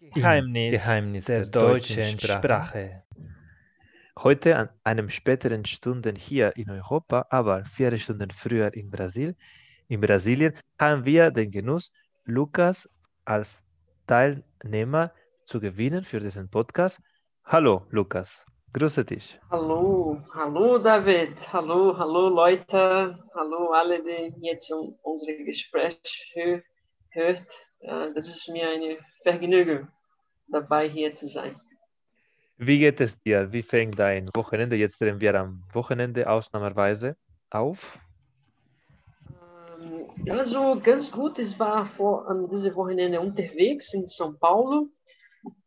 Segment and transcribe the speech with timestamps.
[0.00, 2.38] Geheimnis, Geheimnis der, der deutschen Sprache.
[2.38, 3.02] Sprache.
[4.22, 9.34] Heute an einem späteren Stunden hier in Europa, aber vier Stunden früher in Brasil,
[9.88, 11.90] in Brasilien, haben wir den Genuss,
[12.24, 12.88] Lukas
[13.24, 13.64] als
[14.06, 15.10] Teilnehmer
[15.46, 17.00] zu gewinnen für diesen Podcast.
[17.44, 19.40] Hallo Lukas, grüße dich.
[19.50, 24.70] Hallo, hallo David, hallo, hallo Leute, hallo alle, die jetzt
[25.02, 26.62] unsere Gespräche
[27.10, 27.42] hört.
[27.80, 29.88] Das ist mir eine Vergnügen,
[30.48, 31.60] dabei hier zu sein.
[32.56, 33.52] Wie geht es dir?
[33.52, 34.74] Wie fängt dein Wochenende?
[34.74, 37.16] Jetzt nehmen wir am Wochenende ausnahmsweise
[37.50, 37.98] auf.
[39.80, 41.38] Ähm, also ganz gut.
[41.38, 44.88] Ich war vor um, dieses Wochenende unterwegs in São Paulo.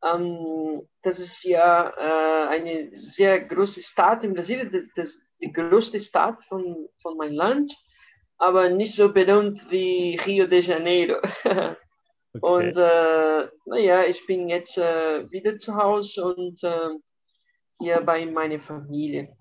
[0.01, 6.01] Um, das ist ja äh, eine sehr große Stadt in Brasilien, das, das die größte
[6.01, 7.73] Stadt von, von meinem Land,
[8.37, 11.19] aber nicht so berühmt wie Rio de Janeiro.
[12.33, 12.67] Okay.
[12.67, 16.89] Und äh, naja, ich bin jetzt äh, wieder zu Hause und äh,
[17.79, 19.35] hier bei meiner Familie.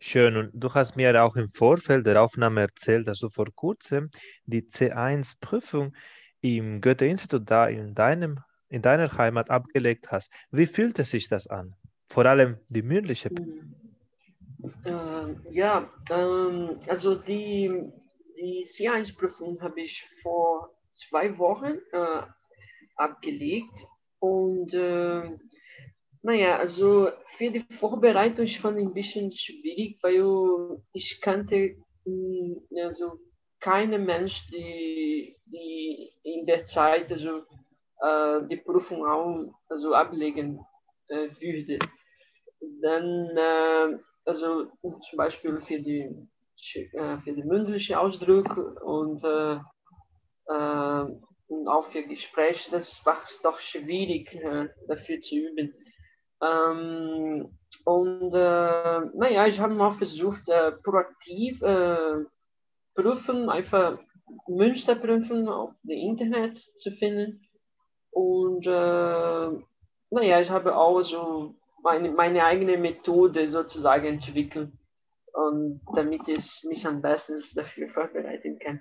[0.00, 0.36] Schön.
[0.36, 4.10] Und du hast mir auch im Vorfeld der Aufnahme erzählt, dass du vor kurzem
[4.44, 5.94] die C1-Prüfung
[6.42, 10.30] im Goethe-Institut da in, deinem, in deiner Heimat abgelegt hast.
[10.50, 11.74] Wie fühlte sich das an?
[12.10, 13.30] Vor allem die mündliche.
[13.30, 13.74] Hm.
[14.84, 17.90] Äh, ja, ähm, also die,
[18.36, 20.73] die C1-Prüfung habe ich vor
[21.08, 22.22] zwei Wochen äh,
[22.96, 23.74] abgelegt.
[24.18, 25.30] Und äh,
[26.22, 32.78] naja, also für die Vorbereitung fand ich ein bisschen schwierig, weil ich kannte mh, hm,
[32.84, 33.18] also
[33.60, 37.38] keine Mensch, die, die in der Zeit also,
[38.00, 40.60] äh, die Prüfung auch also ablegen
[41.08, 41.78] äh, würde.
[42.82, 46.28] Dann, äh, also zum Beispiel für die,
[46.92, 49.24] äh, für die mündliche Ausdruck und
[50.48, 51.04] äh,
[51.46, 55.74] und auch für Gespräche, das war doch schwierig äh, dafür zu üben.
[56.42, 62.24] Ähm, und äh, naja, ich habe mal versucht, äh, proaktiv äh,
[62.94, 63.98] prüfen, einfach
[64.48, 67.46] Münsterprüfen auf dem Internet zu finden.
[68.10, 69.64] Und äh,
[70.10, 74.72] naja, ich habe auch so meine, meine eigene Methode sozusagen entwickelt,
[75.34, 78.80] und damit ich mich am besten dafür vorbereiten kann.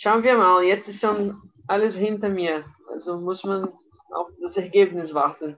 [0.00, 1.36] Schauen wir mal, jetzt ist schon
[1.66, 2.64] alles hinter mir.
[2.92, 5.56] Also muss man auf das Ergebnis warten.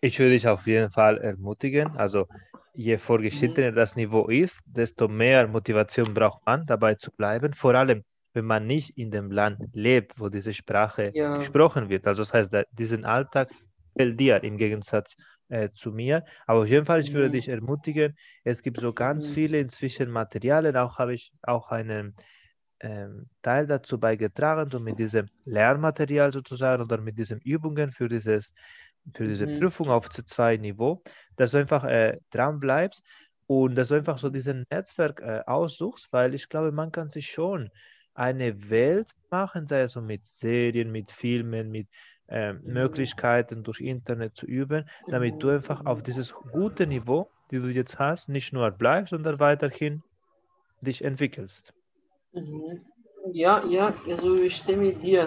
[0.00, 1.94] Ich würde dich auf jeden Fall ermutigen.
[1.98, 2.26] Also
[2.72, 3.74] je vorgeschrittener mhm.
[3.74, 7.52] das Niveau ist, desto mehr Motivation braucht man, dabei zu bleiben.
[7.52, 11.36] Vor allem, wenn man nicht in dem Land lebt, wo diese Sprache ja.
[11.36, 12.06] gesprochen wird.
[12.06, 13.50] Also das heißt, diesen Alltag
[13.94, 15.16] fällt dir im Gegensatz
[15.50, 16.24] äh, zu mir.
[16.46, 17.32] Aber auf jeden Fall, ich würde mhm.
[17.32, 18.16] dich ermutigen.
[18.42, 19.34] Es gibt so ganz mhm.
[19.34, 20.78] viele inzwischen Materialien.
[20.78, 22.14] Auch habe ich auch einen
[23.42, 28.54] Teil dazu beigetragen, so mit diesem Lernmaterial sozusagen oder mit diesen Übungen für, dieses,
[29.12, 29.60] für diese mhm.
[29.60, 31.02] Prüfung auf C2-Niveau,
[31.36, 33.04] dass du einfach äh, dran bleibst
[33.46, 37.30] und dass du einfach so diesen Netzwerk äh, aussuchst, weil ich glaube, man kann sich
[37.30, 37.70] schon
[38.14, 41.88] eine Welt machen, sei es so mit Serien, mit Filmen, mit
[42.28, 47.68] äh, Möglichkeiten durch Internet zu üben, damit du einfach auf dieses gute Niveau, die du
[47.68, 50.02] jetzt hast, nicht nur bleibst, sondern weiterhin
[50.80, 51.74] dich entwickelst.
[52.32, 52.80] Mhm.
[53.32, 55.24] Ja, ja, also ich stimme dir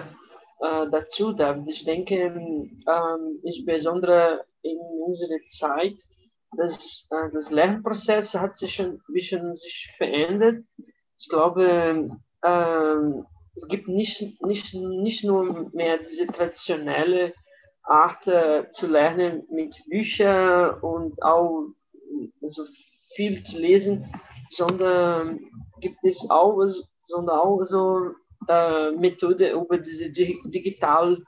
[0.60, 1.68] äh, dazu, David.
[1.68, 5.96] Ich denke, ähm, insbesondere in unserer Zeit,
[6.56, 10.64] das, äh, das Lernprozess hat sich ein bisschen sich verändert.
[11.18, 12.10] Ich glaube,
[12.42, 12.96] äh,
[13.56, 17.34] es gibt nicht, nicht, nicht nur mehr diese traditionelle
[17.84, 21.68] Art äh, zu lernen mit Büchern und auch
[22.42, 22.64] also
[23.14, 24.12] viel zu lesen,
[24.50, 25.38] sondern
[25.80, 26.58] gibt es auch
[27.08, 28.12] sondern auch so
[28.48, 31.22] äh, Methode über diese digital,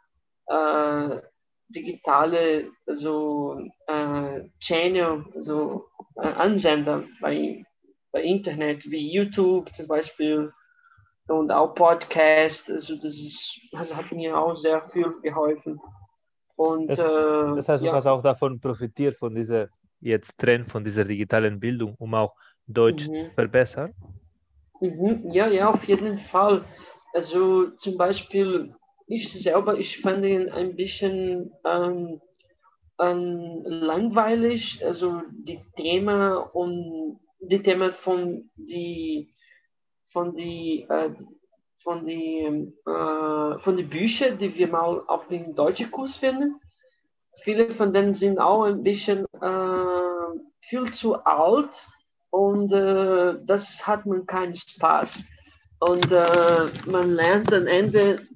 [0.46, 1.20] äh,
[1.68, 5.86] digitale so, äh, Channel, so
[6.16, 7.64] äh, Ansender bei,
[8.12, 10.52] bei Internet wie YouTube zum Beispiel
[11.28, 12.62] und auch Podcast.
[12.68, 15.80] Also das ist, das hat mir auch sehr viel geholfen.
[16.56, 17.92] Und, das, äh, das heißt, du ja.
[17.92, 19.68] hast auch davon profitiert, von dieser
[20.00, 22.34] jetzt Trend, von dieser digitalen Bildung, um auch
[22.66, 23.26] Deutsch mhm.
[23.26, 23.94] zu verbessern?
[24.80, 26.64] Mhm, ja, ja, auf jeden Fall.
[27.12, 28.74] Also zum Beispiel,
[29.06, 32.20] ich selber, ich fand ihn ein bisschen ähm,
[33.00, 39.32] ähm, langweilig, also die Themen und die Themen von die
[40.12, 41.10] von die äh,
[41.84, 46.60] von die äh, von die Bücher, die wir mal auf dem deutschen Kurs finden.
[47.44, 51.70] Viele von denen sind auch ein bisschen äh, viel zu alt
[52.30, 55.24] und äh, das hat man keinen Spaß.
[55.78, 58.26] Und äh, man lernt am Ende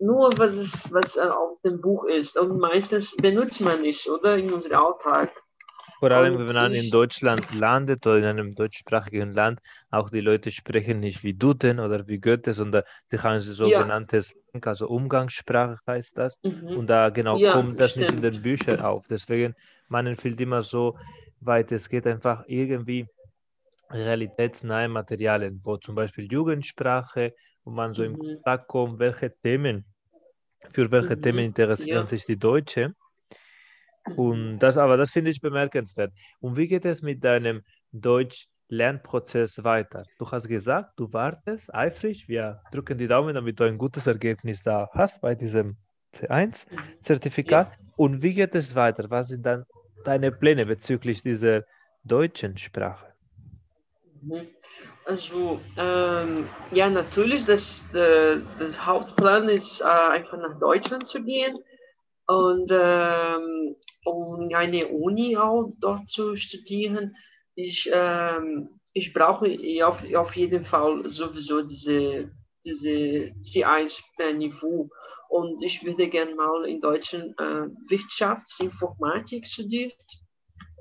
[0.00, 2.36] nur was, es, was auf dem Buch ist.
[2.36, 4.36] Und meistens benutzt man nicht, oder?
[4.36, 5.30] In unserem Alltag.
[6.00, 9.58] Vor allem, wenn man in Deutschland landet oder in einem deutschsprachigen Land,
[9.90, 14.60] auch die Leute sprechen nicht wie Duden oder wie Goethe, sondern sie haben sogenanntes, ja.
[14.62, 16.38] also Umgangssprache heißt das.
[16.44, 16.76] Mhm.
[16.76, 18.06] Und da genau ja, kommt das stimmt.
[18.06, 19.06] nicht in den Büchern auf.
[19.08, 19.56] Deswegen,
[19.88, 20.96] man empfiehlt immer so
[21.40, 23.06] weit es geht einfach irgendwie
[23.90, 28.14] realitätsnahe Materialien, wo zum Beispiel Jugendsprache, wo man so mhm.
[28.14, 29.84] in Kontakt kommt, welche Themen,
[30.72, 31.22] für welche mhm.
[31.22, 32.06] Themen interessieren ja.
[32.06, 32.94] sich die Deutschen.
[34.16, 34.58] Und mhm.
[34.58, 36.12] das aber, das finde ich bemerkenswert.
[36.40, 37.62] Und wie geht es mit deinem
[37.92, 40.04] Deutsch-Lernprozess weiter?
[40.18, 42.28] Du hast gesagt, du wartest eifrig.
[42.28, 45.76] Wir drücken die Daumen, damit du ein gutes Ergebnis da hast bei diesem
[46.14, 47.72] C1-Zertifikat.
[47.72, 47.86] Ja.
[47.96, 49.10] Und wie geht es weiter?
[49.10, 49.64] Was sind dann
[50.04, 51.64] deine Pläne bezüglich dieser
[52.04, 53.17] deutschen Sprache?
[55.04, 57.62] Also, ähm, ja, natürlich, das,
[57.92, 61.56] das Hauptplan ist, einfach nach Deutschland zu gehen
[62.26, 67.16] und ähm, um eine Uni auch dort zu studieren.
[67.54, 69.46] Ich, ähm, ich brauche
[69.84, 72.30] auf, auf jeden Fall sowieso diese,
[72.64, 74.90] diese C1-Niveau
[75.28, 79.92] und ich würde gerne mal in Deutschland äh, Wirtschaftsinformatik studieren,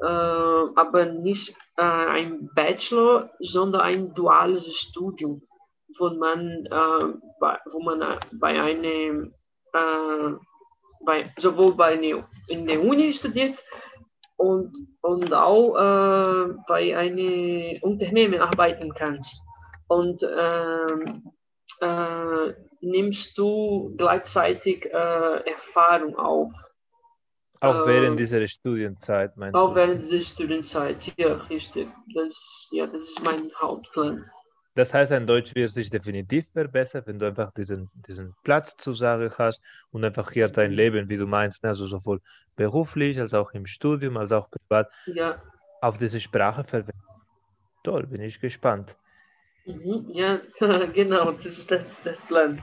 [0.02, 5.44] äh, aber nicht äh, ein Bachelor, sondern ein duales Studium,
[6.00, 9.34] wo man, äh, bei, wo man bei einem,
[11.06, 13.60] bei, sowohl bei eine, in der Uni studiert
[14.38, 15.74] und, und auch
[16.68, 19.22] bei einem Unternehmen arbeiten kann.
[19.88, 20.24] Und
[22.82, 26.52] nimmst du gleichzeitig Erfahrung auf.
[27.62, 29.72] Auch äh, während dieser Studienzeit, meinst auch du?
[29.72, 31.88] Auch während dieser Studienzeit, ja, richtig.
[32.14, 32.34] Das,
[32.72, 34.30] ja, das ist mein Hauptplan.
[34.76, 38.94] Das heißt, ein Deutsch wird sich definitiv verbessern, wenn du einfach diesen, diesen Platz zur
[38.94, 40.78] Sache hast und einfach hier dein mhm.
[40.78, 42.22] Leben, wie du meinst, ne, also sowohl
[42.56, 45.42] beruflich als auch im Studium, als auch privat, ja.
[45.82, 47.02] auf diese Sprache verwenden.
[47.84, 48.96] Toll, bin ich gespannt.
[49.66, 50.42] Mhm, ja,
[50.94, 52.62] genau, das ist das, das Plan.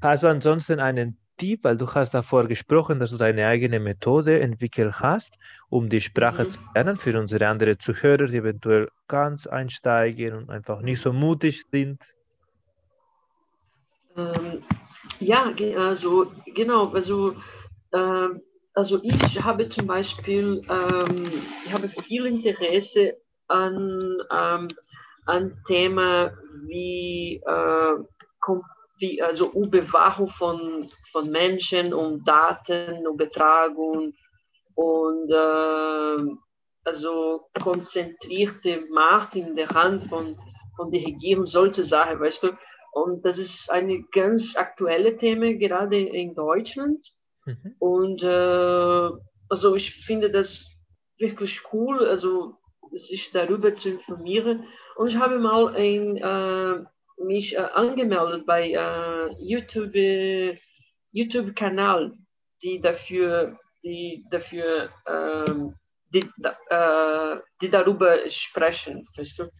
[0.00, 4.40] Hast du ansonsten einen Tipp, weil du hast davor gesprochen, dass du deine eigene Methode
[4.40, 5.38] entwickelt hast,
[5.68, 6.50] um die Sprache mhm.
[6.50, 11.64] zu lernen für unsere anderen Zuhörer, die eventuell ganz einsteigen und einfach nicht so mutig
[11.70, 12.02] sind?
[14.16, 14.62] Ähm,
[15.20, 17.32] ja, also genau, also,
[17.92, 18.28] äh,
[18.74, 23.16] also ich habe zum Beispiel, ähm, ich habe viel Interesse
[23.48, 24.68] an ähm,
[25.26, 26.32] ein Thema
[26.66, 28.04] wie, äh,
[28.98, 34.14] wie also Überwachung von, von Menschen und Daten, Übertragung
[34.74, 36.36] und äh,
[36.84, 40.36] also konzentrierte Macht in der Hand von,
[40.76, 42.50] von der Regierung, solche Sachen, weißt du.
[42.92, 47.04] Und das ist eine ganz aktuelle Thema, gerade in Deutschland.
[47.44, 47.74] Mhm.
[47.78, 49.10] Und äh,
[49.48, 50.48] also ich finde das
[51.18, 52.54] wirklich cool, also
[52.92, 54.64] sich darüber zu informieren.
[54.96, 56.84] Und ich habe mal ein, äh,
[57.18, 59.94] mich äh, angemeldet bei äh, YouTube,
[61.12, 62.12] YouTube-Kanal,
[62.62, 65.74] die dafür, die dafür, ähm,
[66.12, 66.28] die,
[66.70, 69.50] äh, die darüber sprechen, weißt du?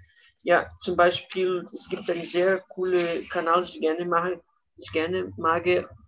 [0.43, 4.41] Ja, zum Beispiel, es gibt einen sehr coolen Kanal, den ich gerne mache,
[4.77, 5.67] ich gerne mag,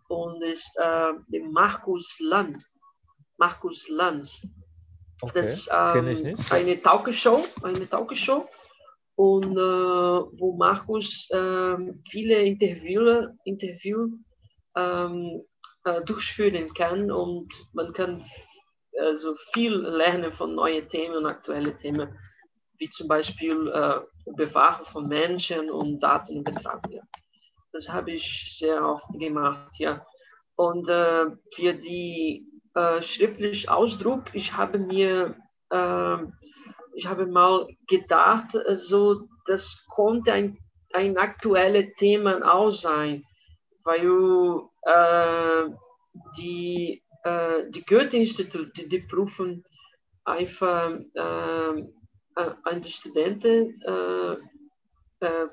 [0.09, 2.63] und ist äh, der Markus Land.
[3.37, 4.31] Markus Lanz.
[5.21, 5.33] Okay.
[5.35, 8.49] Das ist ähm, eine Talkshow, eine Talkshow
[9.19, 9.59] und äh,
[10.39, 11.77] wo Markus äh,
[12.09, 14.11] viele Interviews Interview,
[14.77, 15.43] ähm,
[15.85, 18.25] äh, durchführen kann und man kann
[18.97, 22.17] also viel lernen von neuen Themen aktuellen Themen,
[22.79, 26.93] wie zum Beispiel äh, Überwachung von Menschen und Datenübertragung.
[26.93, 27.03] Ja.
[27.73, 30.07] Das habe ich sehr oft gemacht, ja.
[30.55, 35.35] Und äh, für die äh, schriftlich Ausdruck, ich habe mir
[35.71, 36.19] äh,
[36.95, 40.59] ich habe mal gedacht, so, also, das konnte ein,
[40.93, 43.25] ein aktuelles Thema auch sein,
[43.85, 44.05] weil
[44.83, 45.71] äh,
[46.39, 49.65] die, äh, die Goethe-Institut, die, die, prüfen
[50.25, 54.33] einfach äh, äh an die Studenten, äh,
[55.27, 55.49] äh,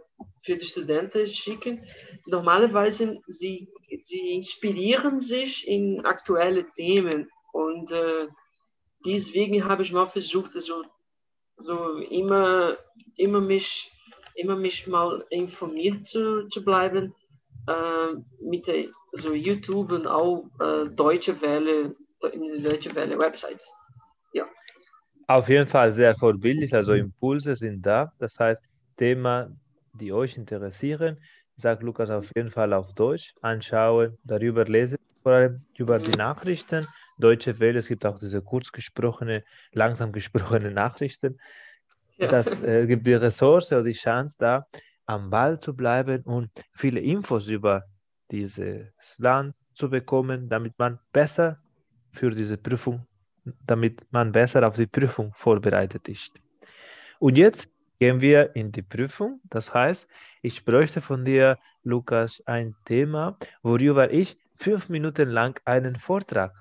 [0.45, 1.85] für die Studenten schicken.
[2.27, 3.67] Normalerweise sie,
[4.03, 7.91] sie inspirieren sich in aktuelle Themen und
[9.05, 10.83] deswegen habe ich mal versucht, also
[11.57, 12.77] so immer,
[13.15, 13.91] immer mich,
[14.35, 17.13] immer mich mal informiert zu, zu bleiben
[17.67, 23.61] äh, mit der, so YouTube und auch äh, Deutsche Welle, Deutsche Welle Website.
[24.33, 24.45] Ja.
[25.27, 28.11] Auf jeden Fall sehr vorbildlich, also Impulse sind da.
[28.19, 28.61] Das heißt,
[28.97, 29.49] Thema,
[29.93, 31.17] die euch interessieren,
[31.55, 36.87] sagt Lukas auf jeden Fall auf Deutsch, anschauen, darüber lesen, vor allem über die Nachrichten.
[37.17, 41.39] Deutsche Welle, es gibt auch diese kurz gesprochene, langsam gesprochene Nachrichten.
[42.17, 42.27] Ja.
[42.27, 44.67] Das äh, gibt die Ressource oder die Chance da,
[45.07, 47.85] am Ball zu bleiben und viele Infos über
[48.29, 51.57] dieses Land zu bekommen, damit man besser
[52.11, 53.07] für diese Prüfung,
[53.65, 56.33] damit man besser auf die Prüfung vorbereitet ist.
[57.17, 57.67] Und jetzt
[57.99, 59.41] gehen wir in die Prüfung.
[59.49, 60.07] Das heißt,
[60.43, 66.53] ich bräuchte von dir, Lukas, ein Thema, worüber ich fünf Minuten lang einen Vortrag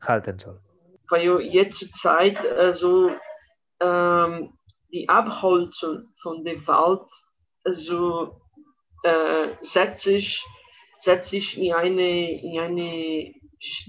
[0.00, 0.60] halten soll.
[1.10, 3.10] Weil jetzt zur Zeit also
[3.80, 4.52] ähm,
[4.92, 7.08] die Abholzung von dem Wald
[7.64, 8.40] also
[9.04, 10.42] äh, setzt sich
[11.00, 13.32] setzt sich in eine in eine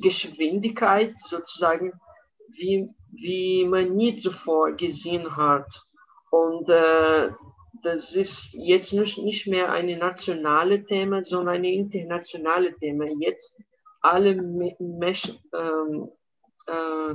[0.01, 1.93] Geschwindigkeit sozusagen
[2.53, 5.67] wie wie man nie zuvor gesehen hat
[6.31, 7.29] und äh,
[7.83, 13.05] das ist jetzt nicht, mehr ein nationales Thema, sondern ein internationales Thema.
[13.19, 13.55] Jetzt
[14.01, 14.36] alle
[14.79, 16.09] Menschen ähm,
[16.67, 17.12] äh,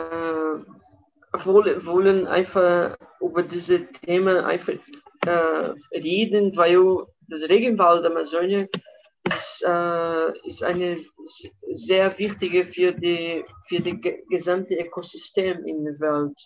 [0.00, 0.64] äh,
[1.44, 4.74] wollen, einfach über diese Themen einfach
[5.26, 8.66] äh, reden, weil das Regenwald Amazonie
[9.24, 10.98] ist, äh, ist eine
[11.86, 14.00] sehr wichtige für die für die
[14.30, 16.36] gesamte Ökosystem in der Welt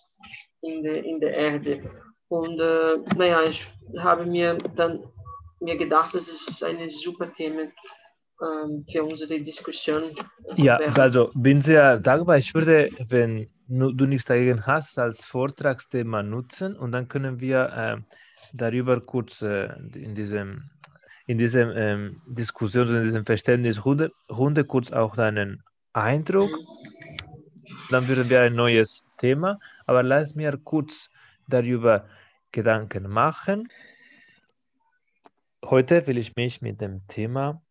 [0.60, 1.80] in der, in der Erde.
[2.28, 3.66] Und äh, naja, ich
[3.98, 5.02] habe mir dann
[5.60, 7.62] mir gedacht, das ist eine super Thema
[8.42, 10.14] ähm, für unsere Diskussion.
[10.56, 12.38] Ja, also bin sehr dankbar.
[12.38, 17.96] Ich würde, wenn du nichts dagegen hast, als Vortragsthema nutzen und dann können wir äh,
[18.52, 20.70] darüber kurz äh, in diesem
[21.26, 25.62] in diesem ähm, Diskussion, in diesem Verständnisrunde Runde kurz auch deinen
[25.94, 26.50] Eindruck.
[27.90, 31.08] Dann würden wir ein neues Thema aber lass mir kurz
[31.46, 32.08] darüber
[32.52, 33.68] Gedanken machen.
[35.64, 37.62] Heute will ich mich mit dem Thema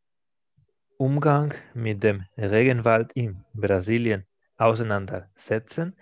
[0.98, 4.26] Umgang mit dem Regenwald in Brasilien
[4.58, 5.96] auseinandersetzen.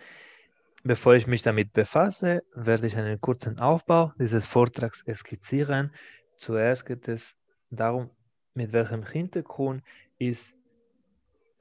[0.84, 5.94] Bevor ich mich damit befasse, werde ich einen kurzen Aufbau dieses Vortrags skizzieren.
[6.38, 7.38] Zuerst geht es
[7.70, 8.10] darum,
[8.54, 9.84] mit welchem Hintergrund
[10.18, 10.56] ist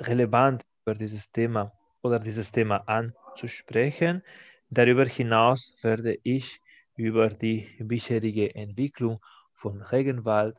[0.01, 4.23] relevant über dieses Thema oder dieses Thema anzusprechen.
[4.71, 6.61] Darüber hinaus werde ich
[6.97, 9.21] über die bisherige Entwicklung
[9.55, 10.57] von Regenwald,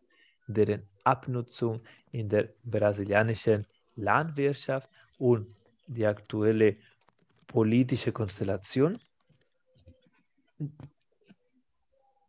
[0.47, 3.65] deren Abnutzung in der brasilianischen
[3.95, 5.47] Landwirtschaft und
[5.87, 6.75] die aktuelle
[7.47, 8.99] politische Konstellation.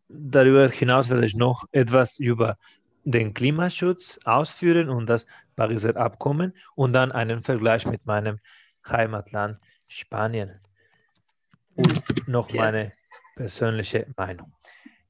[0.09, 2.59] Darüber hinaus werde ich noch etwas über
[3.05, 8.39] den Klimaschutz ausführen und das Pariser Abkommen und dann einen Vergleich mit meinem
[8.87, 9.59] Heimatland
[9.89, 10.62] Spanien.
[11.75, 12.63] Und noch ja.
[12.63, 12.93] meine
[13.37, 14.53] persönliche Meinung.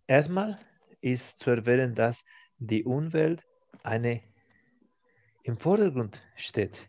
[0.06, 0.58] Erstmal
[1.00, 2.24] ist zu erwähnen, dass
[2.58, 3.42] die Umwelt
[3.82, 4.22] eine
[5.42, 6.88] im Vordergrund steht,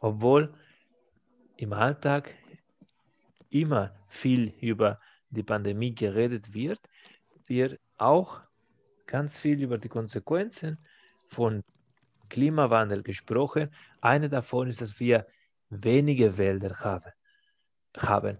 [0.00, 0.52] obwohl
[1.56, 2.34] im Alltag
[3.50, 5.00] immer viel über
[5.30, 6.80] die Pandemie geredet wird,
[7.46, 8.40] wird auch
[9.06, 10.78] ganz viel über die Konsequenzen
[11.28, 11.62] von
[12.28, 13.70] Klimawandel gesprochen.
[14.00, 15.26] Eine davon ist, dass wir
[15.70, 17.12] wenige Wälder haben.
[17.96, 18.38] haben.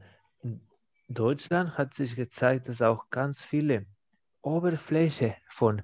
[1.08, 3.86] Deutschland hat sich gezeigt, dass auch ganz viele
[4.42, 5.82] Oberfläche von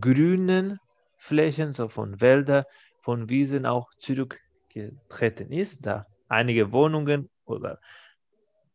[0.00, 0.80] grünen
[1.16, 2.64] Flächen, so von Wäldern,
[3.00, 7.80] von Wiesen auch zurückgetreten ist, da einige Wohnungen oder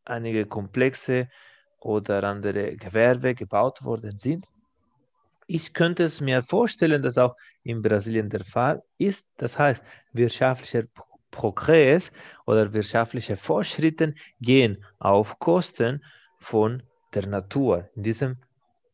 [0.05, 1.29] einige Komplexe
[1.79, 4.45] oder andere Gewerbe gebaut worden sind.
[5.47, 9.25] Ich könnte es mir vorstellen, dass auch in Brasilien der Fall ist.
[9.37, 10.85] Das heißt, wirtschaftlicher
[11.33, 12.11] Progress
[12.45, 16.03] oder wirtschaftliche Fortschritte gehen auf Kosten
[16.39, 18.37] von der Natur, in diesem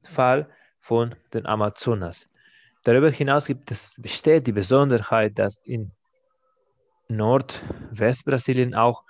[0.03, 2.27] Fall von den Amazonas.
[2.84, 5.91] Darüber hinaus gibt es, besteht die Besonderheit, dass in
[7.10, 9.03] Nordwestbrasilien auch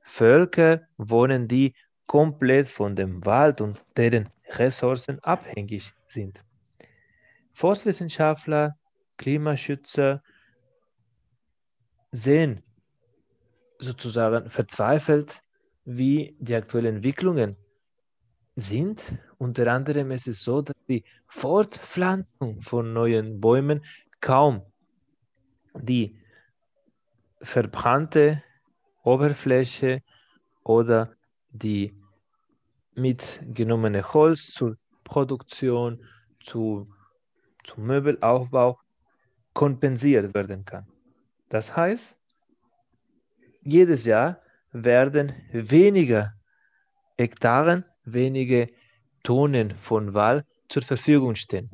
[0.00, 1.74] Völker wohnen, die
[2.06, 6.40] komplett von dem Wald und deren Ressourcen abhängig sind.
[7.52, 8.76] Forstwissenschaftler,
[9.16, 10.22] Klimaschützer
[12.14, 12.62] sehen
[13.78, 15.42] sozusagen verzweifelt,
[15.84, 17.56] wie die aktuellen Entwicklungen
[18.54, 19.18] sind.
[19.38, 23.84] Unter anderem ist es so, dass die Fortpflanzung von neuen Bäumen
[24.20, 24.62] kaum
[25.74, 26.16] die
[27.42, 28.42] verbrannte
[29.02, 30.02] Oberfläche
[30.62, 31.14] oder
[31.50, 31.92] die
[32.94, 36.00] mitgenommene Holz zur Produktion,
[36.40, 36.88] zu,
[37.64, 38.78] zum Möbelaufbau
[39.52, 40.93] kompensiert werden kann.
[41.54, 42.16] Das heißt,
[43.62, 44.42] jedes Jahr
[44.72, 46.34] werden weniger
[47.16, 48.70] Hektaren, wenige
[49.22, 51.70] Tonnen von Wald zur Verfügung stehen.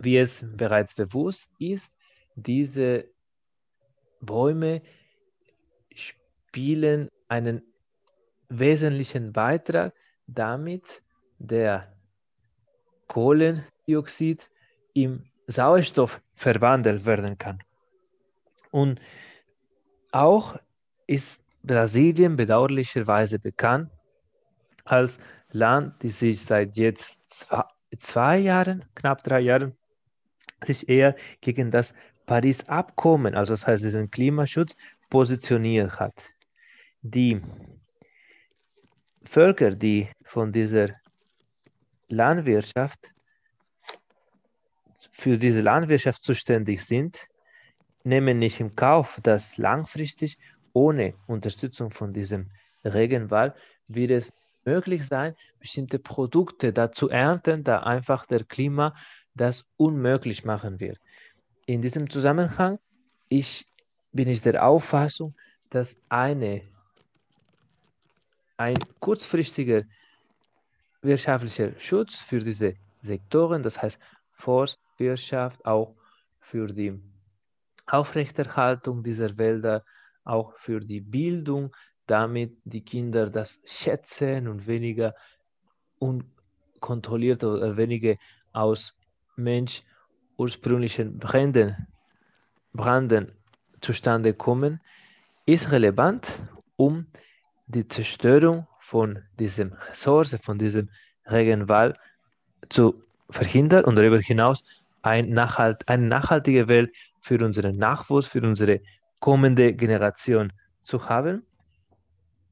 [0.00, 1.94] wie es bereits bewusst ist,
[2.36, 3.04] diese
[4.22, 4.80] Bäume
[5.94, 7.62] spielen einen
[8.48, 9.92] wesentlichen Beitrag,
[10.26, 11.02] damit
[11.38, 11.94] der
[13.08, 14.50] Kohlendioxid
[14.94, 17.62] im Sauerstoff verwandelt werden kann.
[18.74, 19.00] Und
[20.10, 20.56] auch
[21.06, 23.88] ist Brasilien bedauerlicherweise bekannt
[24.84, 25.20] als
[25.52, 27.62] Land, die sich seit jetzt zwei,
[28.00, 29.76] zwei Jahren, knapp drei Jahren,
[30.64, 31.94] sich eher gegen das
[32.26, 34.74] Paris-Abkommen, also das heißt diesen Klimaschutz,
[35.08, 36.24] positioniert hat.
[37.02, 37.40] Die
[39.24, 40.88] Völker, die von dieser
[42.08, 43.12] Landwirtschaft,
[45.12, 47.28] für diese Landwirtschaft zuständig sind,
[48.04, 50.38] nehmen nicht im Kauf, dass langfristig
[50.72, 52.50] ohne Unterstützung von diesem
[52.84, 53.54] Regenwald
[53.88, 54.32] wird es
[54.64, 58.94] möglich sein, bestimmte Produkte dazu ernten, da einfach der Klima
[59.34, 60.98] das unmöglich machen wird.
[61.66, 62.78] In diesem Zusammenhang
[63.28, 63.66] ich,
[64.12, 65.34] bin ich der Auffassung,
[65.70, 66.62] dass eine,
[68.56, 69.82] ein kurzfristiger
[71.02, 73.98] wirtschaftlicher Schutz für diese Sektoren, das heißt
[74.32, 75.94] Forstwirtschaft, auch
[76.40, 77.00] für die
[77.86, 79.84] Aufrechterhaltung dieser Wälder,
[80.24, 81.74] auch für die Bildung,
[82.06, 85.14] damit die Kinder das schätzen und weniger
[85.98, 88.16] unkontrolliert oder weniger
[88.52, 88.96] aus
[89.36, 89.82] Mensch
[90.36, 91.86] ursprünglichen Bränden,
[92.72, 93.32] Branden
[93.80, 94.80] zustande kommen,
[95.46, 96.40] ist relevant,
[96.76, 97.06] um
[97.66, 100.90] die Zerstörung von diesem Ressource, von diesem
[101.26, 101.96] Regenwald
[102.68, 104.64] zu verhindern und darüber hinaus
[105.02, 108.80] ein Nachhalt, eine nachhaltige Welt für unseren Nachwuchs, für unsere
[109.18, 110.52] kommende Generation
[110.84, 111.46] zu haben.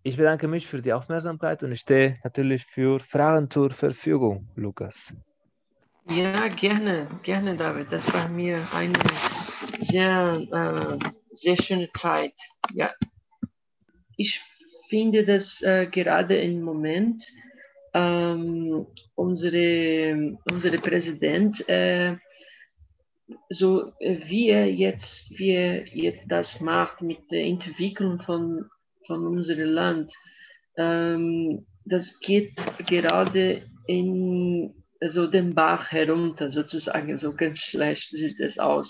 [0.03, 5.15] Ich bedanke mich für die Aufmerksamkeit und ich stehe natürlich für Fragen zur Verfügung, Lukas.
[6.09, 7.93] Ja, gerne, gerne, David.
[7.93, 8.99] Das war mir eine
[9.81, 12.35] sehr, äh, sehr schöne Zeit.
[12.73, 12.91] Ja,
[14.17, 14.41] ich
[14.89, 17.23] finde, dass äh, gerade im Moment
[17.93, 22.17] ähm, unsere, unsere Präsident äh,
[23.49, 28.67] so wie er jetzt, wie er jetzt das macht mit der Entwicklung von,
[29.07, 30.13] von unserem Land,
[30.77, 32.55] ähm, das geht
[32.87, 38.89] gerade in also den Bach herunter, sozusagen, so ganz schlecht sieht es aus.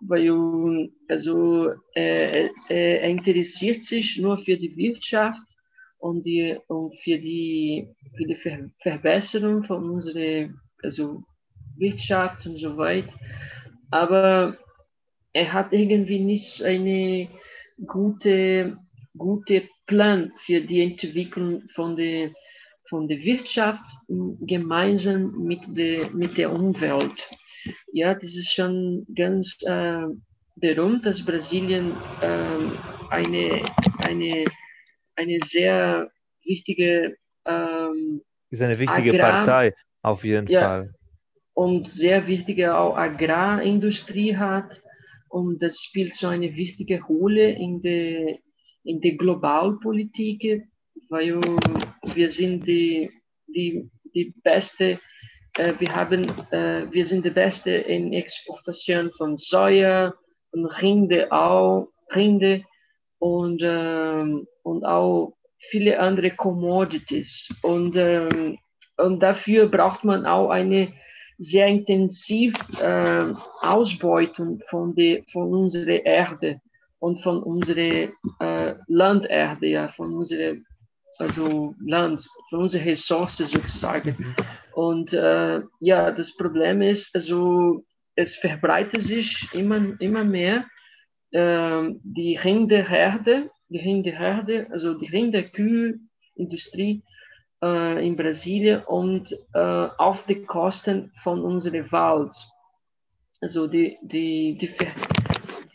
[0.00, 5.46] Weil also, äh, er interessiert sich nur für die Wirtschaft
[5.98, 10.48] und, die, und für, die, für die Ver Verbesserung von unserer
[10.82, 11.22] also
[11.76, 13.14] Wirtschaft und so weiter
[13.94, 14.56] aber
[15.32, 17.28] er hat irgendwie nicht eine
[17.86, 18.76] gute,
[19.16, 22.32] gute Plan für die Entwicklung von der,
[22.88, 27.20] von der Wirtschaft gemeinsam mit der, mit der Umwelt.
[27.92, 30.06] Ja, das ist schon ganz äh,
[30.56, 32.70] berühmt, dass Brasilien äh,
[33.10, 33.62] eine,
[33.98, 34.44] eine,
[35.14, 36.10] eine sehr
[36.42, 40.94] wichtige ähm, ist eine wichtige Agrar Partei auf jeden ja, Fall
[41.54, 44.70] und sehr wichtige auch Agrarindustrie hat.
[45.28, 48.38] Und das spielt so eine wichtige Rolle in der,
[48.84, 50.64] in der Globalpolitik,
[51.08, 51.40] weil
[52.14, 53.10] wir sind die,
[53.46, 55.00] die, die beste,
[55.56, 60.14] äh, wir haben, äh, wir sind die beste in Exportation von Soja
[60.52, 62.64] und Rinde auch, Rinde
[63.18, 65.36] und, ähm, und auch
[65.70, 67.48] viele andere Commodities.
[67.62, 68.58] Und, ähm,
[68.96, 70.92] und dafür braucht man auch eine
[71.38, 76.60] sehr intensiv äh, ausbeuten von, die, von unserer Erde
[76.98, 78.08] und von unserer
[78.40, 80.56] äh, Landerde, ja, von unserer
[81.18, 84.16] also Land, von unserer Ressourcen sozusagen.
[84.18, 84.34] Mhm.
[84.74, 87.84] Und äh, ja, das Problem ist, also
[88.16, 90.66] es verbreitet sich immer, immer mehr
[91.30, 97.02] äh, die Rinderherde, die Rinderherde, also die Rinderkühlindustrie
[97.64, 102.32] äh, in Brasilien und äh, auf die Kosten von unserem Wald.
[103.40, 104.68] Also die, die, die,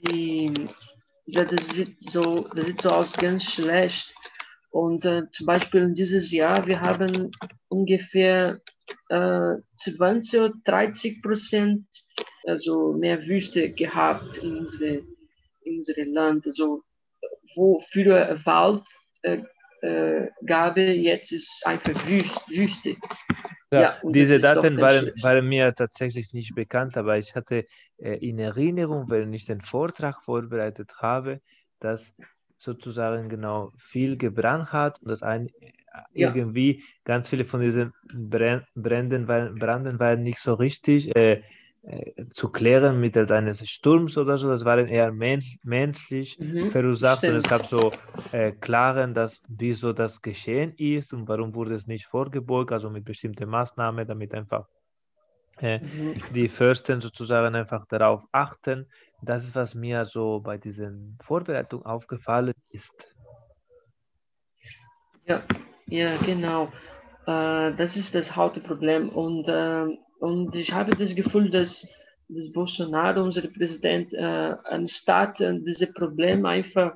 [0.08, 4.06] die das, sieht so, das sieht so aus ganz schlecht.
[4.72, 7.32] Und äh, zum Beispiel dieses Jahr, wir haben
[7.70, 8.60] ungefähr
[9.10, 11.86] äh, 20 oder 30 Prozent
[12.46, 15.08] also mehr Wüste gehabt in unserem
[15.66, 16.46] unsere Land.
[16.46, 16.84] Also
[17.56, 18.84] wo früher Wald
[19.24, 19.40] äh,
[19.82, 22.96] äh, Gabe, jetzt ist einfach Wüste.
[23.72, 27.66] Ja, ja diese Daten waren, waren, mir tatsächlich nicht bekannt, aber ich hatte
[27.98, 31.42] äh, in Erinnerung, wenn ich den Vortrag vorbereitet habe,
[31.80, 32.16] dass
[32.58, 35.50] sozusagen genau viel gebrannt hat und dass ein,
[36.14, 36.34] ja.
[36.34, 41.42] irgendwie ganz viele von diesen Bränden waren, Branden waren nicht so richtig äh, äh,
[42.32, 44.50] zu klären mittels eines Sturms oder so.
[44.50, 47.34] Das waren eher mensch, menschlich mhm, verursacht stimmt.
[47.34, 47.92] und es gab so
[48.32, 53.06] äh, Klaren, dass wieso das geschehen ist und warum wurde es nicht vorgebeugt, also mit
[53.06, 54.68] bestimmten Maßnahmen, damit einfach
[55.62, 56.22] äh, mhm.
[56.34, 58.88] die Fürsten sozusagen einfach darauf achten.
[59.22, 63.16] Das ist, was mir so bei diesen Vorbereitungen aufgefallen ist.
[65.26, 65.44] Ja,
[65.88, 66.66] ja, genau.
[67.26, 71.70] Äh, das ist das Hauptproblem und äh, und ich habe das Gefühl, dass,
[72.28, 76.94] dass Bolsonaro, unser Präsident, äh, anstatt äh, dieses Problem einfach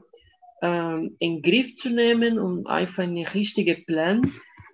[0.61, 4.33] äh, in Griff zu nehmen und einfach einen richtigen Plan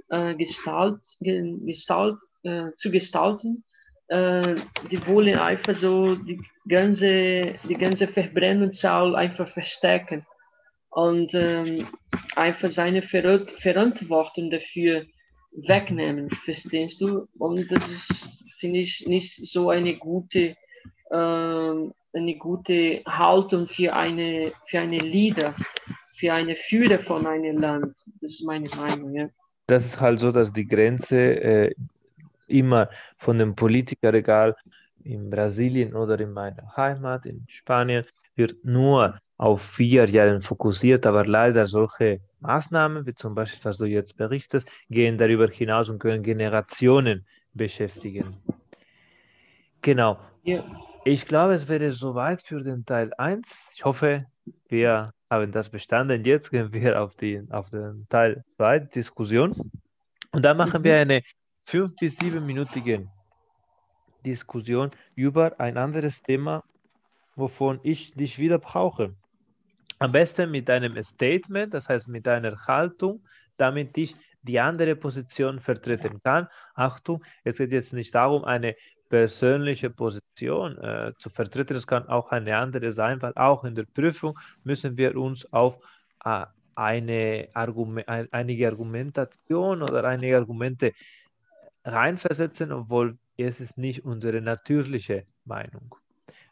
[0.10, 3.64] äh, gestalt, gestalt, äh, zu gestalten,
[4.08, 4.56] äh,
[4.90, 10.26] die wollen einfach so die ganze, die ganze Verbrennungszahl einfach verstärken
[10.90, 11.88] und ähm,
[12.36, 15.06] einfach seine Ver Verantwortung dafür
[15.52, 17.28] wegnehmen, verstehst du?
[17.38, 20.56] Und das ist, finde ich, nicht so eine gute,
[21.10, 21.16] äh,
[22.14, 25.56] eine gute Haltung für eine, für eine Leader,
[26.20, 27.96] für eine Führer von einem Land.
[28.22, 29.30] Das ist meine Meinung, ja.
[29.68, 31.76] Das ist halt so, dass die Grenze äh,
[32.48, 34.56] immer von dem Politikerregal
[35.04, 38.04] in Brasilien oder in meiner Heimat in Spanien
[38.36, 43.86] wird nur auf vier Jahre fokussiert, aber leider solche Maßnahmen, wie zum Beispiel, was du
[43.86, 48.36] jetzt berichtest, gehen darüber hinaus und können Generationen beschäftigen.
[49.82, 50.19] Genau.
[50.43, 50.63] Ja.
[51.06, 53.71] Ich glaube, es wäre soweit für den Teil 1.
[53.75, 54.25] Ich hoffe,
[54.67, 56.25] wir haben das bestanden.
[56.25, 59.71] Jetzt gehen wir auf, die, auf den Teil 2, Diskussion.
[60.34, 61.21] Und dann machen wir eine
[61.65, 63.08] 5- bis 7-minütige
[64.25, 66.62] Diskussion über ein anderes Thema,
[67.38, 69.15] wovon ich dich wieder brauche.
[70.00, 73.22] Am besten mit einem Statement, das heißt mit einer Haltung,
[73.58, 76.48] damit ich die andere Position vertreten kann.
[76.74, 78.76] Achtung, es geht jetzt nicht darum, eine
[79.10, 81.76] persönliche Position äh, zu vertreten.
[81.76, 85.78] Es kann auch eine andere sein, weil auch in der Prüfung müssen wir uns auf
[86.24, 90.94] äh, eine Argument, ein, einige Argumentation oder einige Argumente
[91.84, 95.96] reinversetzen, obwohl es ist nicht unsere natürliche Meinung.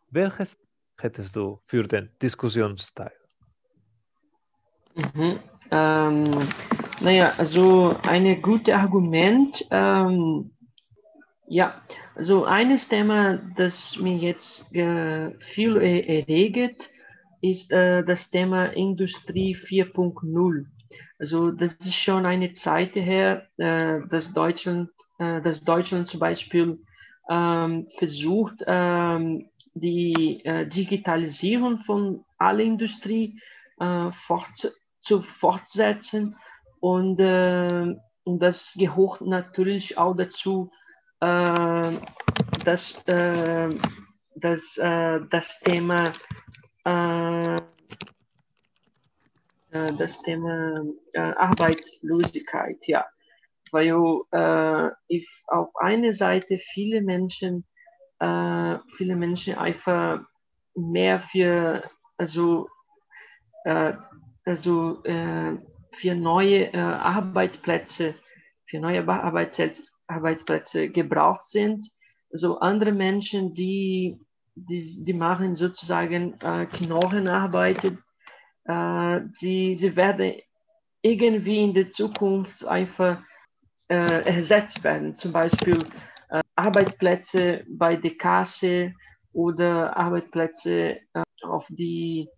[0.09, 0.57] Welches
[0.97, 3.16] hättest du für den Diskussionsteil?
[4.97, 5.39] Mhm.
[5.69, 6.49] Ähm,
[7.01, 10.51] naja, also ein gutes Argument, ähm,
[11.47, 11.81] ja,
[12.15, 16.81] also eines Thema, das mir jetzt äh, viel erregt,
[17.41, 20.65] ist äh, das Thema Industrie 4.0.
[21.19, 26.79] Also das ist schon eine Zeit her, äh, dass Deutschland, äh, dass Deutschland zum Beispiel
[27.29, 33.39] ähm, versucht, ähm, die äh, Digitalisierung von aller Industrie
[33.79, 34.71] äh, fort,
[35.07, 36.35] zu fortsetzen.
[36.79, 40.71] Und, äh, und das gehört natürlich auch dazu,
[41.21, 41.99] äh,
[42.65, 43.69] dass, äh,
[44.35, 46.13] dass äh, das Thema
[46.85, 47.55] äh,
[49.71, 50.83] äh, das Thema
[51.15, 53.05] Arbeitslosigkeit, ja.
[53.71, 53.93] Weil
[55.07, 57.65] ich auf einer Seite viele Menschen,
[58.17, 60.21] viele Menschen einfach
[60.73, 61.83] mehr für,
[62.17, 62.69] also
[64.47, 65.57] also äh,
[65.99, 68.15] für neue äh, Arbeitsplätze,
[68.69, 71.85] für neue Arbeitsplätze, Arbeitsplätze gebraucht sind.
[72.31, 74.19] Also andere Menschen, die,
[74.55, 77.83] die, die machen sozusagen äh, Knochenarbeit,
[78.65, 80.33] äh, die, sie werden
[81.01, 83.21] irgendwie in der Zukunft einfach
[83.89, 85.15] äh, ersetzt werden.
[85.15, 85.85] Zum Beispiel
[86.29, 88.93] äh, Arbeitsplätze bei der Kasse
[89.33, 92.29] oder Arbeitsplätze äh, auf die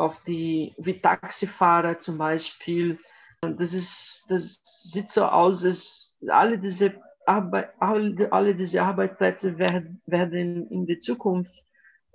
[0.00, 2.98] auf die, wie Taxifahrer zum Beispiel.
[3.42, 4.60] Das ist, das
[4.92, 6.94] sieht so aus, dass alle diese
[7.26, 11.52] Arbeit, alle diese Arbeitsplätze werden, werden in der Zukunft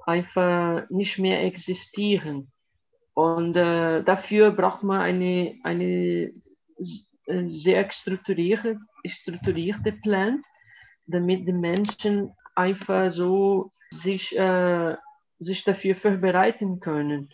[0.05, 2.51] einfach nicht mehr existieren.
[3.13, 6.31] Und äh, dafür braucht man eine, eine
[7.27, 10.43] sehr strukturierte, strukturierte Plan,
[11.07, 13.71] damit die Menschen einfach so
[14.03, 14.95] sich, äh,
[15.39, 17.29] sich dafür vorbereiten können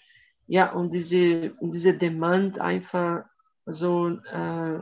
[0.51, 3.23] ja, und diese, diese Demand einfach
[3.65, 4.79] so äh,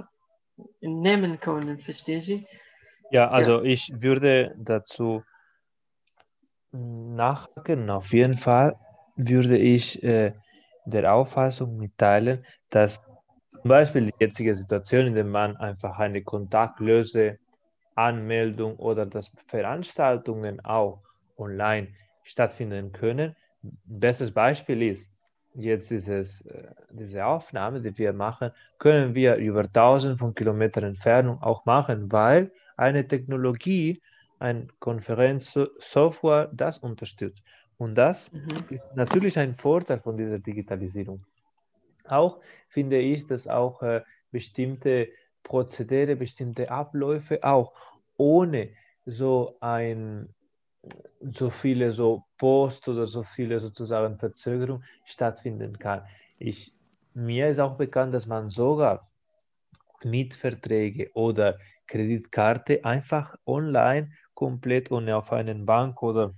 [0.82, 2.48] nehmen können, verstehen Sie?
[3.12, 3.64] Ja, also ja.
[3.66, 5.22] ich würde dazu
[6.72, 7.92] nachhaken.
[7.92, 8.78] Auf jeden Fall
[9.16, 10.34] würde ich äh,
[10.86, 13.00] der Auffassung mitteilen, dass
[13.62, 17.38] zum Beispiel die jetzige Situation, in der man einfach eine kontaktlose
[17.94, 21.04] Anmeldung oder dass Veranstaltungen auch
[21.38, 21.90] online
[22.24, 23.36] stattfinden können.
[23.62, 25.12] Bestes Beispiel ist,
[25.54, 31.42] jetzt dieses, äh, diese Aufnahme, die wir machen, können wir über tausend von Kilometern Entfernung
[31.42, 34.02] auch machen, weil eine Technologie
[34.40, 37.44] ein Konferenzsoftware, das unterstützt.
[37.78, 38.66] Und das mhm.
[38.70, 41.24] ist natürlich ein Vorteil von dieser Digitalisierung.
[42.06, 45.10] Auch finde ich, dass auch äh, bestimmte
[45.44, 47.74] Prozedere, bestimmte Abläufe auch
[48.18, 48.70] ohne
[49.06, 50.30] so ein
[51.32, 56.06] so viele so Post oder so viele sozusagen Verzögerungen stattfinden kann.
[56.38, 56.74] Ich,
[57.14, 59.10] mir ist auch bekannt, dass man sogar
[60.04, 66.34] Mietverträge oder Kreditkarte einfach online komplett ohne auf einen Bank oder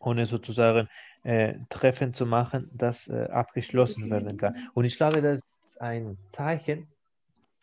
[0.00, 0.88] ohne sozusagen
[1.24, 4.54] äh, Treffen zu machen, das äh, abgeschlossen werden kann.
[4.74, 6.88] Und ich glaube, das ist ein Zeichen,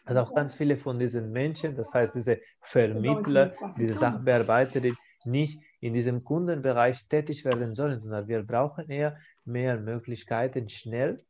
[0.06, 4.96] dass auch ganz viele von diesen Menschen, das heißt diese Vermittler, diese Sachbearbeiterin,
[5.26, 11.24] nicht in diesem Kundenbereich tätig werden sollen, sondern wir brauchen eher mehr Möglichkeiten, schnell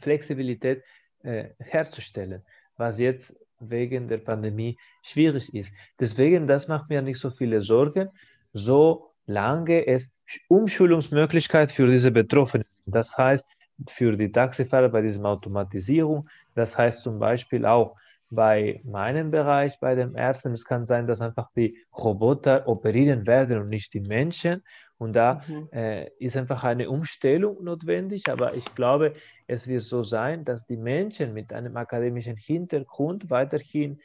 [0.00, 0.84] Flexibilität
[1.22, 2.42] äh, herzustellen,
[2.76, 5.72] was jetzt wegen der Pandemie schwierig ist.
[5.98, 8.08] Deswegen, das macht mir nicht so viele Sorgen,
[8.52, 10.08] solange es
[10.48, 12.66] Umschulungsmöglichkeit für diese Betroffenen.
[12.86, 13.46] Das heißt,
[13.88, 17.96] für die Taxifahrer bei dieser Automatisierung, das heißt zum Beispiel auch
[18.30, 23.58] bei meinem Bereich, bei den Ärzten, es kann sein, dass einfach die Roboter operieren werden
[23.58, 24.62] und nicht die Menschen.
[24.98, 25.68] Und da mhm.
[25.72, 28.28] äh, ist einfach eine Umstellung notwendig.
[28.28, 29.14] Aber ich glaube,
[29.46, 34.00] es wird so sein, dass die Menschen mit einem akademischen Hintergrund weiterhin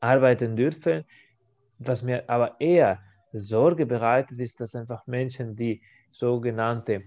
[0.00, 1.04] arbeiten dürfen.
[1.78, 3.00] Was mir aber eher
[3.32, 7.04] Sorge bereitet, ist, dass einfach Menschen, die sogenannte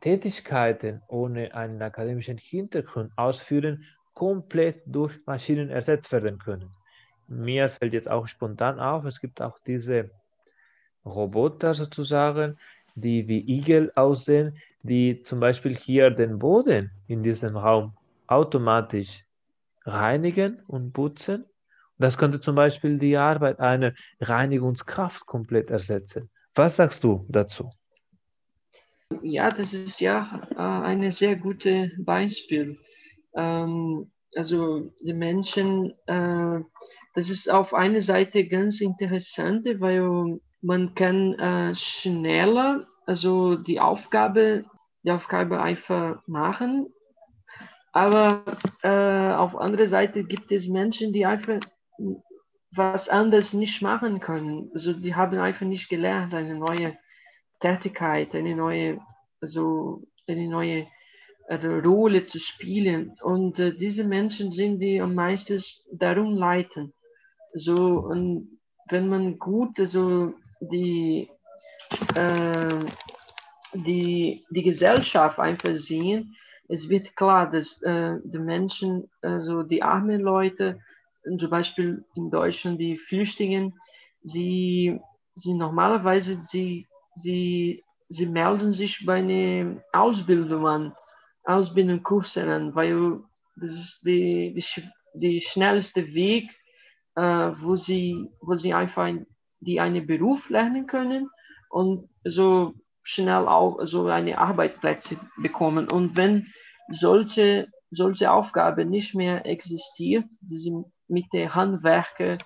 [0.00, 6.70] Tätigkeiten ohne einen akademischen Hintergrund ausführen, komplett durch Maschinen ersetzt werden können.
[7.28, 10.10] Mir fällt jetzt auch spontan auf, es gibt auch diese
[11.04, 12.58] Roboter sozusagen,
[12.94, 17.96] die wie Igel aussehen, die zum Beispiel hier den Boden in diesem Raum
[18.26, 19.24] automatisch
[19.84, 21.44] reinigen und putzen.
[21.98, 26.30] Das könnte zum Beispiel die Arbeit einer Reinigungskraft komplett ersetzen.
[26.54, 27.70] Was sagst du dazu?
[29.22, 32.78] Ja, das ist ja äh, ein sehr gutes Beispiel
[33.36, 36.60] ähm, also die Menschen, äh,
[37.14, 44.64] das ist auf einer Seite ganz interessant, weil man kann äh, schneller, also die Aufgabe,
[45.04, 46.88] die Aufgabe einfach machen.
[47.92, 48.42] Aber
[48.82, 51.60] äh, auf andere Seite gibt es Menschen, die einfach
[52.74, 54.70] was anderes nicht machen können.
[54.74, 56.96] Also die haben einfach nicht gelernt, eine neue
[57.60, 58.98] Tätigkeit, eine neue,
[59.42, 60.86] also eine neue
[61.50, 63.14] Rolle zu spielen.
[63.22, 66.92] Und äh, diese Menschen sind, die am meisten darum leiten.
[67.54, 71.28] So, und wenn man gut also die,
[72.14, 72.84] äh,
[73.74, 76.34] die, die Gesellschaft einfach sehen,
[76.68, 80.78] es wird klar, dass äh, die Menschen, also die armen Leute,
[81.24, 83.72] zum Beispiel in Deutschland die Flüchtlinge,
[84.22, 84.98] sie,
[85.34, 90.92] sie normalerweise, sie, sie, sie melden sich bei einer Ausbildung an
[91.44, 93.20] Ausbildungskurse an, weil
[93.56, 94.64] das ist die, die,
[95.14, 96.50] die schnellste Weg,
[97.16, 99.26] äh, wo, sie, wo sie einfach ein,
[99.60, 101.30] die einen Beruf lernen können
[101.70, 105.90] und so schnell auch so eine Arbeitsplätze bekommen.
[105.90, 106.46] Und wenn
[106.88, 112.38] solche, solche Aufgabe nicht mehr existiert, diese mit der Handwerke,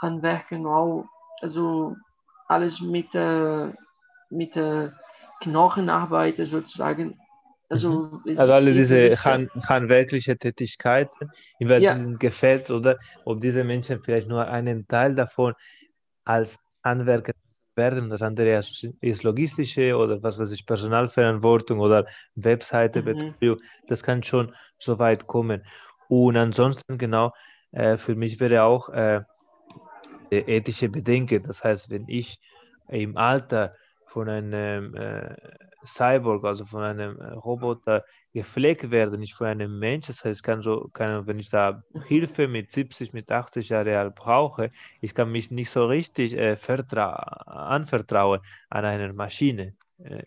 [0.00, 1.06] Handwerken auch,
[1.40, 1.96] also
[2.46, 3.72] alles mit, äh,
[4.30, 4.90] mit äh,
[5.40, 7.18] Knochenarbeit sozusagen,
[7.68, 8.38] also, mhm.
[8.38, 11.94] also alle diese han, handwerkliche Tätigkeiten, in ja.
[11.94, 15.54] diesen gefällt oder ob diese Menschen vielleicht nur einen Teil davon
[16.24, 17.32] als Handwerker
[17.76, 18.60] werden, das andere
[19.00, 23.34] ist logistische oder was weiß ich, Personalverantwortung oder Webseite, mhm.
[23.88, 25.64] das kann schon so weit kommen.
[26.08, 27.32] Und ansonsten genau,
[27.72, 29.22] äh, für mich wäre auch äh,
[30.30, 32.38] ethische Bedenken, das heißt, wenn ich
[32.88, 33.74] im Alter
[34.06, 35.34] von einem äh,
[35.84, 40.06] Cyborg, also von einem äh, Roboter gepflegt werden, nicht von einem Mensch.
[40.06, 44.14] Das heißt, kann so, kann, wenn ich da Hilfe mit 70, mit 80 Jahren alt
[44.14, 44.70] brauche,
[45.00, 46.56] ich kann mich nicht so richtig äh,
[46.96, 49.74] anvertrauen an einer Maschine.
[49.98, 50.24] Äh,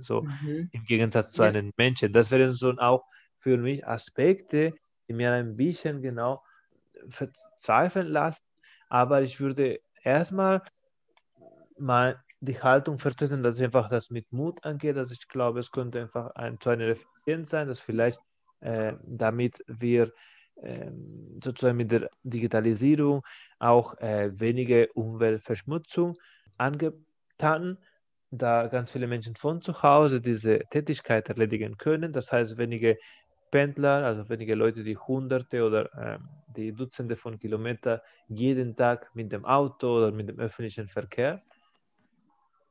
[0.00, 0.68] so mhm.
[0.72, 1.48] im Gegensatz zu ja.
[1.48, 2.12] einem Menschen.
[2.12, 3.04] Das wären so auch
[3.38, 4.74] für mich Aspekte,
[5.08, 6.42] die mir ein bisschen genau
[7.08, 8.44] verzweifeln lassen.
[8.88, 10.62] Aber ich würde erstmal
[11.78, 14.96] mal die Haltung vertreten, dass ich einfach das mit Mut angeht.
[14.96, 18.20] Also ich glaube, es könnte einfach ein, zu einer Effizienz sein, dass vielleicht
[18.60, 20.12] äh, damit wir
[20.62, 20.90] äh,
[21.42, 23.22] sozusagen mit der Digitalisierung
[23.58, 26.16] auch äh, wenige Umweltverschmutzung
[26.56, 27.78] angetan,
[28.30, 32.12] da ganz viele Menschen von zu Hause diese Tätigkeit erledigen können.
[32.12, 32.98] Das heißt, wenige
[33.50, 36.18] Pendler, also wenige Leute, die Hunderte oder äh,
[36.56, 41.42] die Dutzende von Kilometern jeden Tag mit dem Auto oder mit dem öffentlichen Verkehr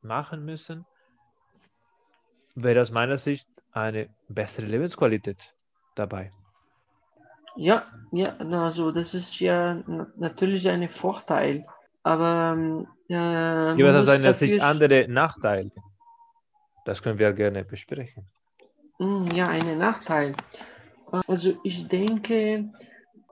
[0.02, 0.84] machen müssen,
[2.54, 5.54] wäre aus meiner Sicht eine bessere Lebensqualität
[5.94, 6.30] dabei.
[7.56, 9.82] Ja, ja, also das ist ja
[10.16, 11.66] natürlich ein Vorteil,
[12.04, 15.70] aber äh, ja, aus einer Sicht andere Nachteile?
[16.84, 18.24] Das können wir gerne besprechen.
[18.98, 20.34] Hm, ja, einen Nachteil.
[21.26, 22.70] Also ich denke,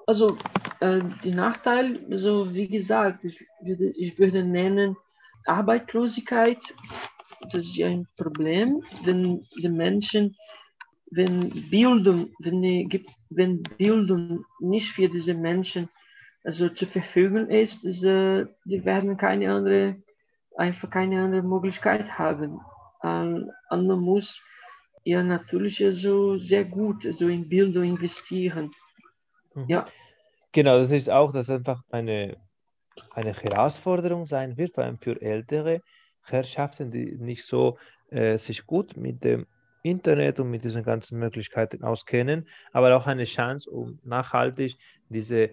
[0.06, 0.38] also
[0.80, 4.96] äh, die Nachteil, so wie gesagt, ich würde, ich würde nennen
[5.46, 6.58] Arbeitslosigkeit.
[7.52, 10.36] Das ist ja ein Problem, wenn die Menschen,
[11.10, 12.90] wenn Bildung, wenn,
[13.30, 15.88] wenn Bildung nicht für diese Menschen
[16.46, 19.96] also zur Verfügung ist, ist äh, die werden keine andere,
[20.56, 22.60] einfach keine andere Möglichkeit haben.
[23.02, 24.40] Und man muss
[25.04, 28.72] ja natürlich so sehr gut so in Bildung investieren.
[29.54, 29.64] Mhm.
[29.68, 29.86] Ja.
[30.52, 32.36] Genau, das ist auch, dass einfach eine,
[33.10, 35.82] eine Herausforderung sein wird, vor allem für ältere
[36.22, 37.78] Herrschaften, die nicht so
[38.10, 39.46] äh, sich gut mit dem
[39.82, 44.76] Internet und mit diesen ganzen Möglichkeiten auskennen, aber auch eine Chance, um nachhaltig
[45.08, 45.50] diese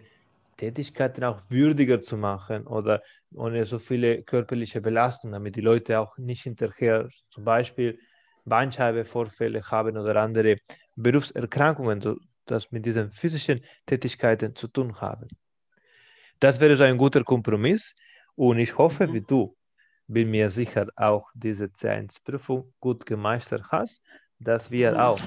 [0.58, 3.01] Tätigkeiten auch würdiger zu machen oder
[3.34, 7.99] ohne so viele körperliche Belastungen, damit die Leute auch nicht hinterher zum Beispiel
[8.45, 10.58] Bandscheibenvorfälle haben oder andere
[10.95, 12.01] Berufserkrankungen,
[12.45, 15.27] das mit diesen physischen Tätigkeiten zu tun haben.
[16.43, 17.95] Das wäre so ein guter Kompromiss
[18.36, 19.13] und ich hoffe, mhm.
[19.13, 19.56] wie du,
[20.08, 24.03] bin mir sicher, auch diese C1-Prüfung gut gemeistert hast,
[24.39, 24.97] dass wir mhm.
[24.97, 25.21] auch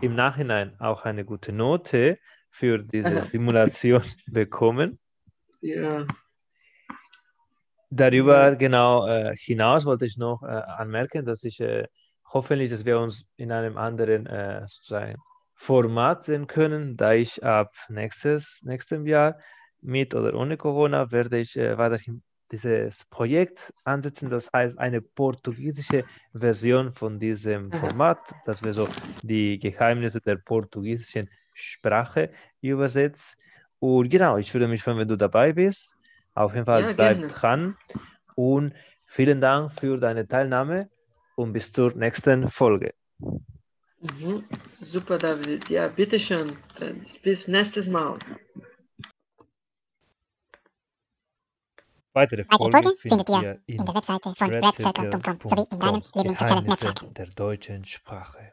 [0.00, 2.18] im Nachhinein auch eine gute Note
[2.50, 4.98] für diese Simulation bekommen.
[5.60, 6.04] Ja.
[7.88, 11.86] Darüber genau äh, hinaus wollte ich noch äh, anmerken, dass ich äh,
[12.32, 14.66] hoffentlich, dass wir uns in einem anderen äh,
[15.54, 19.38] Format sehen können, da ich ab nächstes, nächstem Jahr
[19.82, 26.04] mit oder ohne Corona werde ich äh, weiterhin dieses Projekt ansetzen, das heißt eine portugiesische
[26.32, 28.88] Version von diesem Format, dass wir so
[29.22, 33.40] die Geheimnisse der portugiesischen Sprache übersetzen.
[33.78, 35.94] Und genau, ich würde mich freuen, wenn du dabei bist.
[36.34, 37.26] Auf jeden Fall ja, bleib gerne.
[37.28, 37.76] dran
[38.34, 38.74] und
[39.06, 40.90] vielen Dank für deine Teilnahme
[41.34, 42.94] und bis zur nächsten Folge.
[44.00, 44.44] Mhm.
[44.80, 45.68] Super, David.
[45.68, 46.56] Ja, bitteschön.
[47.22, 48.18] Bis nächstes Mal.
[52.12, 57.26] Weitere Folgen Folge findet ihr in der Webseite von redcircle.com sowie in deinen Lieblingsnetzwerken der
[57.26, 58.52] deutschen Sprache.